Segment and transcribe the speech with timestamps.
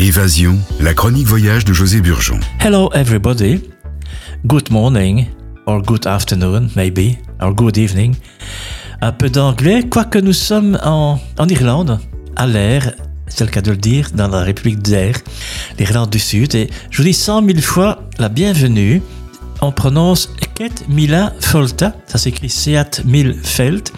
[0.00, 2.40] Évasion, la chronique voyage de José Burgeon.
[2.58, 3.60] Hello everybody.
[4.46, 5.26] Good morning,
[5.66, 8.14] or good afternoon, maybe, or good evening.
[9.02, 12.00] Un peu d'anglais, quoique nous sommes en, en Irlande,
[12.34, 12.94] à l'air,
[13.26, 15.16] c'est le cas de le dire, dans la République d'Air,
[15.78, 16.54] l'Irlande du Sud.
[16.54, 19.02] Et je vous dis cent mille fois la bienvenue.
[19.60, 23.92] On prononce Ket Mila Folta, ça s'écrit Seat Mil Felt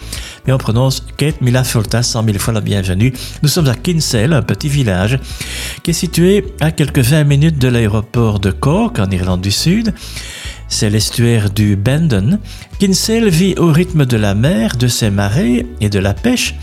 [0.45, 3.13] mais on prononce Kate Mila Folta cent mille fois la bienvenue.
[3.41, 5.19] Nous sommes à Kinsale, un petit village
[5.83, 9.93] qui est situé à quelques 20 minutes de l'aéroport de Cork en Irlande du Sud.
[10.67, 12.39] C'est l'estuaire du Bandon.
[12.79, 16.55] Kinsale vit au rythme de la mer, de ses marées et de la pêche.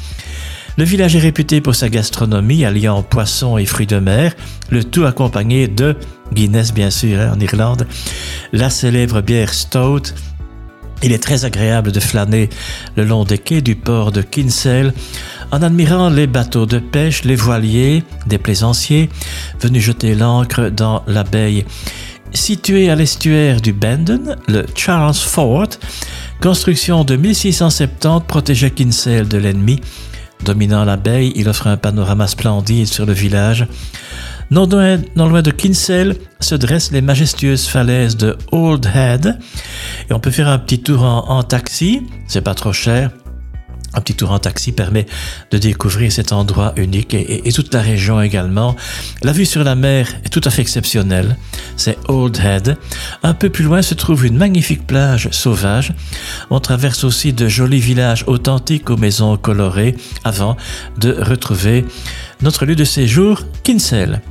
[0.76, 4.34] Le village est réputé pour sa gastronomie alliant poissons et fruits de mer,
[4.70, 5.96] le tout accompagné de
[6.32, 7.86] Guinness bien sûr hein, en Irlande,
[8.52, 10.14] la célèbre bière Stout,
[11.02, 12.50] il est très agréable de flâner
[12.96, 14.92] le long des quais du port de Kinsale
[15.50, 19.08] en admirant les bateaux de pêche, les voiliers, des plaisanciers
[19.60, 21.64] venus jeter l'ancre dans la baie.
[22.32, 25.68] Situé à l'estuaire du Bandon, le Charles Fort,
[26.40, 29.80] construction de 1670, protégeait Kinsale de l'ennemi.
[30.44, 33.66] Dominant la baie, il offre un panorama splendide sur le village.
[34.50, 39.38] Non loin, de Kinsale se dressent les majestueuses falaises de Old Head.
[40.08, 43.10] Et on peut faire un petit tour en, taxi, c'est pas trop cher.
[43.94, 45.06] Un petit tour en taxi permet
[45.50, 48.76] de découvrir cet endroit unique et, toute la région également.
[49.22, 51.36] La vue sur la mer est tout à fait exceptionnelle.
[51.76, 52.76] C'est Old Head.
[53.22, 55.92] Un peu plus loin se trouve une magnifique plage sauvage.
[56.50, 60.56] On traverse aussi de jolis villages authentiques aux maisons colorées avant
[60.98, 61.84] de retrouver
[62.42, 64.22] notre lieu de séjour, Kinsale.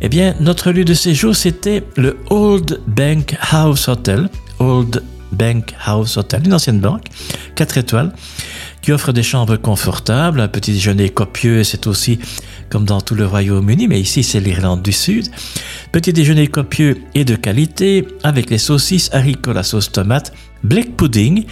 [0.00, 4.28] Eh bien, notre lieu de séjour, c'était le Old Bank House Hotel.
[4.58, 7.06] Old Bank House Hotel, une ancienne banque,
[7.54, 8.12] 4 étoiles,
[8.88, 12.18] qui offre des chambres confortables, un petit déjeuner copieux, c'est aussi
[12.70, 15.26] comme dans tout le Royaume-Uni, mais ici c'est l'Irlande du Sud.
[15.92, 20.32] Petit déjeuner copieux et de qualité, avec les saucisses, haricots, la sauce tomate,
[20.64, 21.44] black pudding.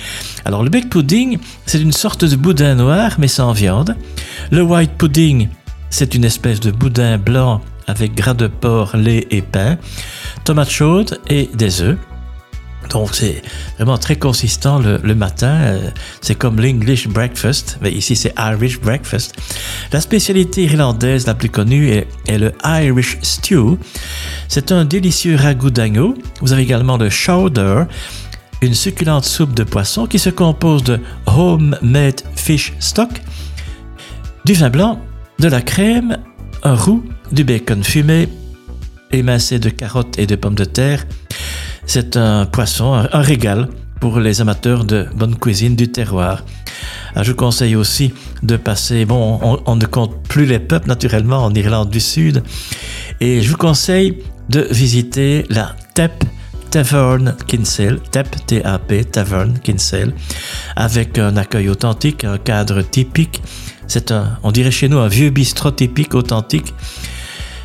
[0.47, 1.37] Alors le black pudding,
[1.67, 3.95] c'est une sorte de boudin noir, mais sans viande.
[4.51, 5.49] Le white pudding,
[5.91, 9.77] c'est une espèce de boudin blanc avec gras de porc, lait et pain,
[10.45, 11.99] tomates chaudes et des œufs.
[12.91, 13.43] Donc c'est
[13.77, 15.55] vraiment très consistant le, matin.
[15.61, 19.35] Euh, c'est comme l'English breakfast, mais ici c'est Irish breakfast.
[19.93, 23.79] La spécialité irlandaise la plus connue est, le Irish stew.
[24.49, 26.15] C'est un délicieux ragoût d'agneau.
[26.41, 27.85] Vous avez également le chowder,
[28.63, 33.11] une succulente soupe de poisson qui se compose de homemade fish stock,
[34.45, 35.01] du vin blanc
[35.39, 36.19] de la crème,
[36.63, 38.29] un roux, du bacon fumé,
[39.13, 41.05] émincé de carottes et de pommes de terre.
[41.87, 43.69] C'est un poisson, un, régal
[44.01, 46.45] pour les amateurs de bonne cuisine du terroir.
[47.15, 51.45] Ah, je vous conseille aussi de passer, bon, on, ne compte plus les peuples naturellement
[51.45, 52.43] en Irlande du Sud,
[53.21, 54.19] et je vous conseille
[54.51, 56.25] de visiter la TEP
[56.71, 60.13] Tavern Kinsale, TEP, T-A-P, Tavern Kinsale,
[60.75, 63.41] avec un accueil authentique, un cadre typique
[63.89, 66.75] c'est un, on dirait chez nous, un vieux bistrot typique, authentique.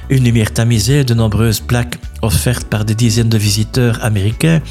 [0.09, 4.61] Une lumière tamisée, de nombreuses plaques offertes par des dizaines de visiteurs américains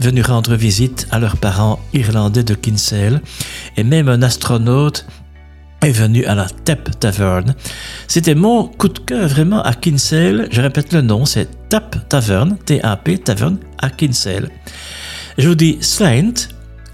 [0.00, 3.20] venus rendre visite à leurs parents irlandais de Kinsale,
[3.76, 5.06] et même un astronaute
[5.82, 7.54] est venu à la Tap Tavern.
[8.08, 10.48] C'était mon coup de cœur vraiment à Kinsale.
[10.50, 14.48] Je répète le nom, c'est Tap Tavern, T-A-P Tavern à Kinsale.
[15.38, 16.32] Je vous dis Slaint,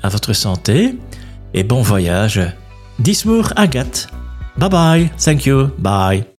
[0.03, 0.99] à votre santé
[1.55, 2.41] et bon voyage
[2.99, 4.09] Dismour Agathe.
[4.59, 5.11] Bye bye.
[5.19, 5.71] Thank you.
[5.79, 6.32] Bye.